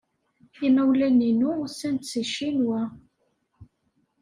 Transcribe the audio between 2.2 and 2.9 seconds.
Ccinwa.